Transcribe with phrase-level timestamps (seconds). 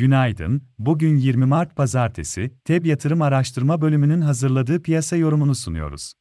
[0.00, 6.12] Günaydın, bugün 20 Mart Pazartesi, TEB Yatırım Araştırma Bölümünün hazırladığı piyasa yorumunu sunuyoruz.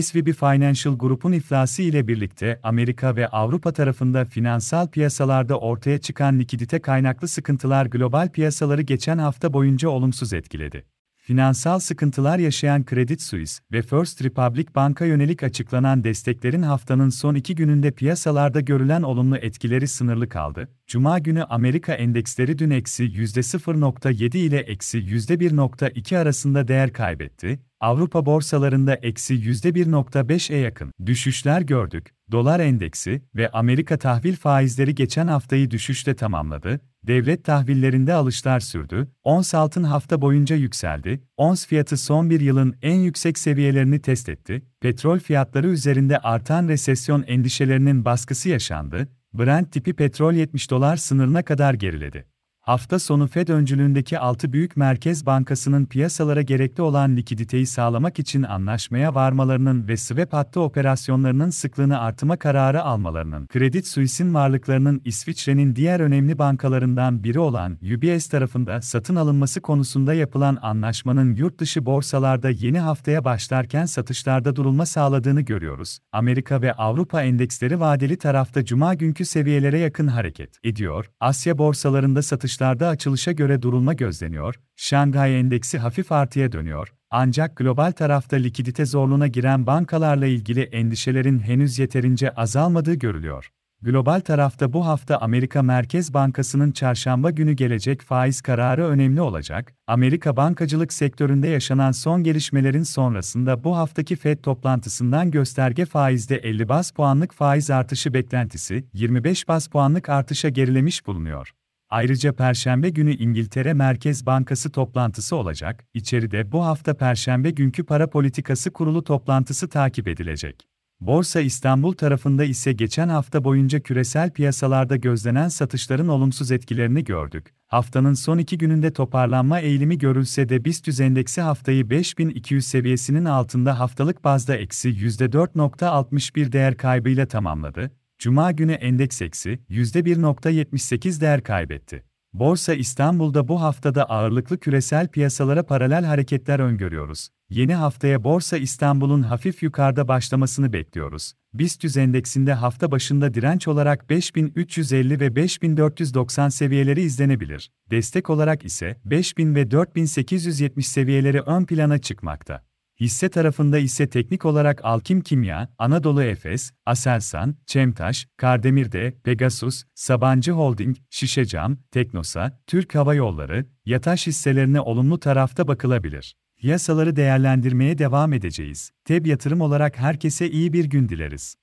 [0.00, 6.80] SVB Financial Group'un iflası ile birlikte Amerika ve Avrupa tarafında finansal piyasalarda ortaya çıkan likidite
[6.80, 10.84] kaynaklı sıkıntılar global piyasaları geçen hafta boyunca olumsuz etkiledi.
[11.28, 17.54] Finansal sıkıntılar yaşayan Credit Suisse ve First Republic Bank'a yönelik açıklanan desteklerin haftanın son iki
[17.54, 20.68] gününde piyasalarda görülen olumlu etkileri sınırlı kaldı.
[20.86, 28.94] Cuma günü Amerika endeksleri dün eksi %0.7 ile eksi %1.2 arasında değer kaybetti, Avrupa borsalarında
[28.94, 32.14] eksi %1.5'e yakın düşüşler gördük.
[32.32, 36.80] Dolar endeksi ve Amerika tahvil faizleri geçen haftayı düşüşle tamamladı.
[37.06, 39.08] Devlet tahvillerinde alışlar sürdü.
[39.24, 41.22] Ons altın hafta boyunca yükseldi.
[41.36, 44.62] Ons fiyatı son bir yılın en yüksek seviyelerini test etti.
[44.80, 49.08] Petrol fiyatları üzerinde artan resesyon endişelerinin baskısı yaşandı.
[49.34, 52.24] Brent tipi petrol 70 dolar sınırına kadar geriledi.
[52.68, 59.14] Hafta sonu Fed öncülüğündeki 6 büyük merkez bankasının piyasalara gerekli olan likiditeyi sağlamak için anlaşmaya
[59.14, 66.38] varmalarının ve swap hattı operasyonlarının sıklığını artıma kararı almalarının, Credit Suisse'in varlıklarının İsviçre'nin diğer önemli
[66.38, 73.24] bankalarından biri olan UBS tarafında satın alınması konusunda yapılan anlaşmanın yurt dışı borsalarda yeni haftaya
[73.24, 75.98] başlarken satışlarda durulma sağladığını görüyoruz.
[76.12, 81.10] Amerika ve Avrupa endeksleri vadeli tarafta cuma günkü seviyelere yakın hareket ediyor.
[81.20, 87.92] Asya borsalarında satış satışlarda açılışa göre durulma gözleniyor, Şanghay Endeksi hafif artıya dönüyor, ancak global
[87.92, 93.50] tarafta likidite zorluğuna giren bankalarla ilgili endişelerin henüz yeterince azalmadığı görülüyor.
[93.82, 99.74] Global tarafta bu hafta Amerika Merkez Bankası'nın çarşamba günü gelecek faiz kararı önemli olacak.
[99.86, 106.90] Amerika bankacılık sektöründe yaşanan son gelişmelerin sonrasında bu haftaki Fed toplantısından gösterge faizde 50 bas
[106.90, 111.52] puanlık faiz artışı beklentisi 25 bas puanlık artışa gerilemiş bulunuyor.
[111.90, 115.84] Ayrıca Perşembe günü İngiltere Merkez Bankası toplantısı olacak.
[115.94, 120.68] İçeride bu hafta Perşembe günkü para politikası kurulu toplantısı takip edilecek.
[121.00, 127.54] Borsa İstanbul tarafında ise geçen hafta boyunca küresel piyasalarda gözlenen satışların olumsuz etkilerini gördük.
[127.66, 134.24] Haftanın son iki gününde toparlanma eğilimi görülse de BIST endeksi haftayı 5200 seviyesinin altında haftalık
[134.24, 137.90] bazda eksi %4.61 değer kaybıyla tamamladı.
[138.18, 142.04] Cuma günü endeks eksi %1.78 değer kaybetti.
[142.32, 147.28] Borsa İstanbul'da bu haftada ağırlıklı küresel piyasalara paralel hareketler öngörüyoruz.
[147.50, 151.32] Yeni haftaya Borsa İstanbul'un hafif yukarıda başlamasını bekliyoruz.
[151.54, 157.70] BIST endeksinde hafta başında direnç olarak 5350 ve 5490 seviyeleri izlenebilir.
[157.90, 162.67] Destek olarak ise 5000 ve 4870 seviyeleri ön plana çıkmakta.
[163.00, 170.96] Hisse tarafında ise teknik olarak Alkim Kimya, Anadolu Efes, Aselsan, Çemtaş, Kardemir'de, Pegasus, Sabancı Holding,
[171.10, 176.34] Şişecam, Teknosa, Türk Hava Yolları, Yataş hisselerine olumlu tarafta bakılabilir.
[176.56, 178.90] Piyasaları değerlendirmeye devam edeceğiz.
[179.04, 181.56] TEB yatırım olarak herkese iyi bir gün dileriz.